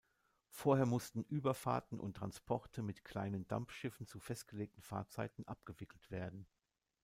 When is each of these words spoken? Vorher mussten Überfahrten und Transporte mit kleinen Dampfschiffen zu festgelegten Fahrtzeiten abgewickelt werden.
Vorher 0.49 0.87
mussten 0.87 1.21
Überfahrten 1.25 1.99
und 1.99 2.15
Transporte 2.17 2.81
mit 2.81 3.05
kleinen 3.05 3.47
Dampfschiffen 3.47 4.07
zu 4.07 4.19
festgelegten 4.19 4.81
Fahrtzeiten 4.81 5.47
abgewickelt 5.47 6.09
werden. 6.09 6.47